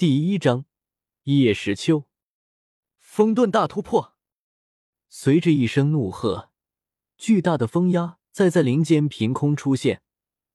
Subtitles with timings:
[0.00, 0.64] 第一章，
[1.24, 2.04] 叶时秋，
[2.96, 4.16] 风遁大突破。
[5.10, 6.48] 随着一声怒喝，
[7.18, 10.00] 巨大的风压在在林间凭空出现，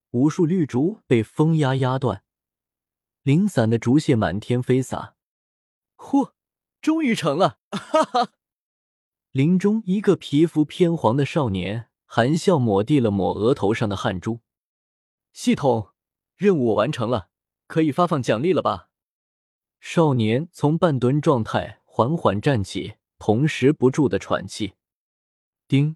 [0.10, 2.23] 无数绿竹被风压压断，
[3.21, 5.16] 零散的竹屑满天飞洒。
[5.96, 6.32] 嚯，
[6.82, 7.60] 终于成了！
[7.70, 8.32] 哈哈。
[9.30, 14.40] 林中一个皮肤偏黄的少年含笑抹地了抹额头上的汗珠。
[15.32, 15.92] 系统
[16.36, 17.30] 任务我完成了，
[17.68, 18.90] 可以发放奖励了吧？
[19.88, 24.73] 少年从半蹲状态缓缓站起，同时不住的喘气。
[25.67, 25.95] 丁，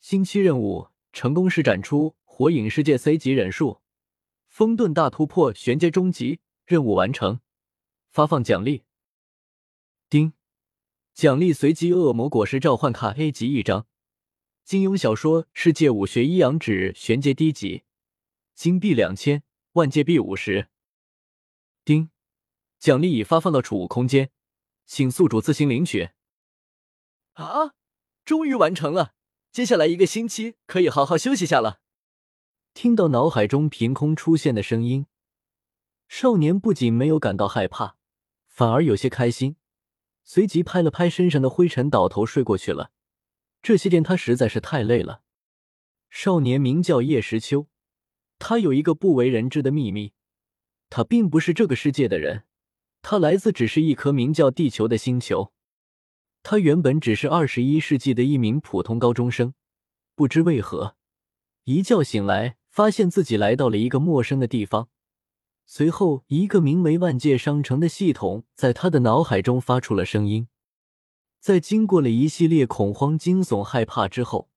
[0.00, 3.82] 星期任务成功施展出火影世界 C 级忍术，
[4.48, 7.40] 风遁大突破玄阶终极任务完成，
[8.08, 8.84] 发放奖励。
[10.08, 10.32] 丁，
[11.12, 13.86] 奖励随机恶魔果实召唤卡 A 级一张，
[14.64, 17.82] 金庸小说世界武学一阳指玄阶低级，
[18.54, 20.68] 金币两千，万界币五十。
[21.84, 22.08] 丁。
[22.82, 24.32] 奖励已发放到储物空间，
[24.86, 26.10] 请宿主自行领取。
[27.34, 27.74] 啊，
[28.24, 29.12] 终于完成了！
[29.52, 31.78] 接下来一个星期可以好好休息下了。
[32.74, 35.06] 听到脑海中凭空出现的声音，
[36.08, 37.94] 少年不仅没有感到害怕，
[38.48, 39.54] 反而有些开心，
[40.24, 42.90] 随即拍了拍身上的灰尘，倒头睡过去了。
[43.62, 45.22] 这些天他实在是太累了。
[46.10, 47.68] 少年名叫叶时秋，
[48.40, 50.14] 他有一个不为人知的秘密，
[50.90, 52.42] 他并不是这个世界的人。
[53.02, 55.52] 他来自只是一颗名叫地球的星球。
[56.42, 59.54] 他原本只是二十一世纪的一名普通高中生，
[60.14, 60.96] 不知为何，
[61.64, 64.88] 一觉醒来，发现自己来到了一个陌生的地方。
[65.64, 70.48] 随后，一个名为“万界商城”的系统在他的脑海中发出了声音。
[71.38, 74.48] 在经过了一系列恐慌、惊悚、害怕之后，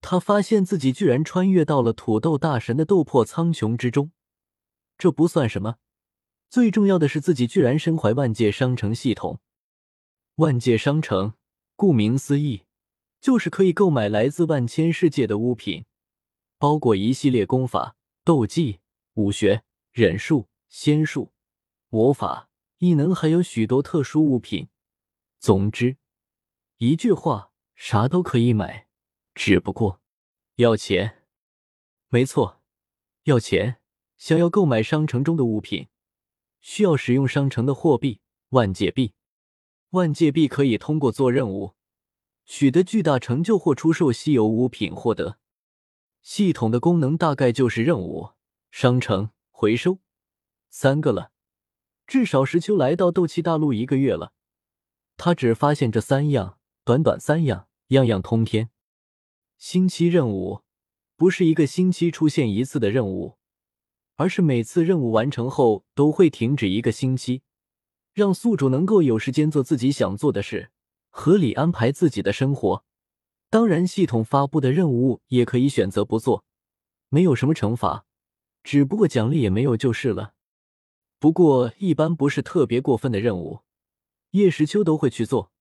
[0.00, 4.12] 他发现自己居然穿越到了土豆大神的斗破苍穹之中。
[4.96, 5.76] 这不算什么。
[6.54, 9.40] 最重要的是，自己居然身怀万界商城系统。
[10.36, 11.34] 万界商城，
[11.74, 12.62] 顾名思义，
[13.20, 15.84] 就是可以购买来自万千世界的物品，
[16.56, 18.78] 包括一系列功法、斗技、
[19.14, 21.32] 武学、忍术、仙术、
[21.88, 22.48] 魔法、
[22.78, 24.68] 异能，还有许多特殊物品。
[25.40, 25.96] 总之，
[26.78, 28.86] 一句话，啥都可以买，
[29.34, 30.00] 只不过
[30.54, 31.24] 要钱。
[32.10, 32.62] 没错，
[33.24, 33.78] 要钱。
[34.16, 35.88] 想要购买商城中的物品。
[36.64, 39.12] 需要使用商城的货币万界币，
[39.90, 41.74] 万界币可以通过做任务
[42.46, 45.38] 取得巨大成就或出售稀有物品获得。
[46.22, 48.30] 系统的功能大概就是任务、
[48.70, 49.98] 商城、回收
[50.70, 51.32] 三个了。
[52.06, 54.32] 至少石秋来到斗气大陆一个月了，
[55.18, 58.70] 他只发现这三样，短短三样，样样通天。
[59.58, 60.62] 星期任务
[61.14, 63.36] 不是一个星期出现一次的任务。
[64.16, 67.42] 而是每次任务完成后都会停止一个星期，
[68.12, 70.70] 让宿主能够有时间做自己想做的事，
[71.10, 72.84] 合理安排自己的生活。
[73.50, 76.44] 当然，系统发布的任务也可以选择不做，
[77.08, 78.04] 没有什么惩罚，
[78.62, 80.34] 只不过奖励也没有就是了。
[81.18, 83.60] 不过，一般不是特别过分的任务，
[84.32, 85.52] 叶时秋都会去做。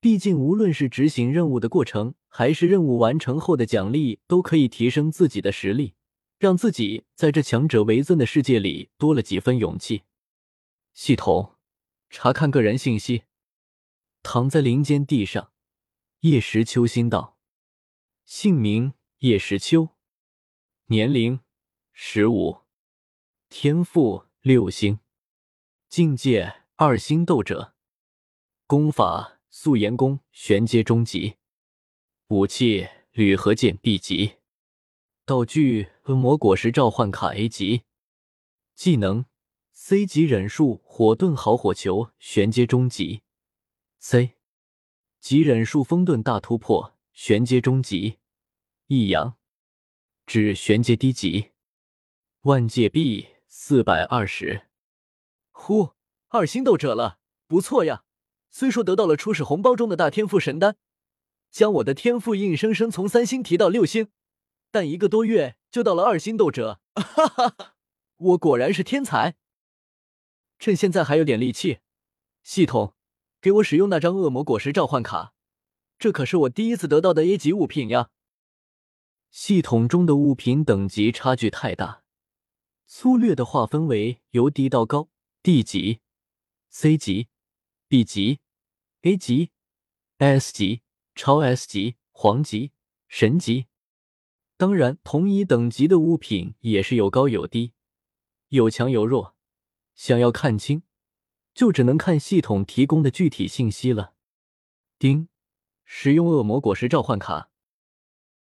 [0.00, 5.94] 毕竟，无论是执行任务的过程，还是任务完成后的奖励，都可以提升自己的实力。
[6.38, 10.02] 让自己在这强者为尊的世界里多了几分勇气。
[10.92, 11.56] 系统
[12.10, 13.24] 查看个人信息。
[14.22, 15.52] 躺在林间地上，
[16.22, 17.38] 叶时秋心道：
[18.24, 19.90] 姓名叶时秋，
[20.86, 21.38] 年龄
[21.92, 22.62] 十五，
[23.48, 24.98] 天赋六星，
[25.88, 27.74] 境界二星斗者，
[28.66, 31.36] 功法素颜功玄阶中级，
[32.26, 34.38] 武器铝合剑 B 级。
[35.26, 37.82] 道具：恶魔果实召唤卡 A 级，
[38.76, 39.24] 技能
[39.72, 43.22] ：C 级忍术火遁好火球玄阶中级
[43.98, 44.36] ，C
[45.18, 48.18] 级忍术风遁大突破玄阶中级，
[48.86, 49.34] 一阳
[50.26, 51.50] 至玄阶低级，
[52.42, 54.68] 万界币四百二十。
[55.50, 55.94] 呼，
[56.28, 57.18] 二星斗者了，
[57.48, 58.04] 不错呀！
[58.48, 60.76] 虽说得到了初始红包中的大天赋神丹，
[61.50, 64.06] 将我的天赋硬生生从三星提到六星。
[64.70, 67.74] 但一个多月就到了二星斗者， 哈哈哈！
[68.16, 69.36] 我果然是天才。
[70.58, 71.80] 趁现在还有点力气，
[72.42, 72.94] 系统
[73.40, 75.34] 给我使用那张恶魔果实召唤卡，
[75.98, 78.10] 这可是我第一次得到的 A 级物品呀。
[79.30, 82.02] 系统中的物品等级差距太大，
[82.86, 85.10] 粗略的划分为由低到高
[85.42, 86.00] ：D 级、
[86.70, 87.28] C 级、
[87.86, 88.40] B 级、
[89.02, 89.50] A 级、
[90.16, 90.80] S 级、
[91.14, 92.72] 超 S 级、黄级、
[93.08, 93.66] 神级。
[94.58, 97.74] 当然，同一等级的物品也是有高有低，
[98.48, 99.34] 有强有弱。
[99.94, 100.82] 想要看清，
[101.54, 104.14] 就只能看系统提供的具体信息了。
[104.98, 105.28] 丁，
[105.84, 107.50] 使用恶魔果实召唤卡。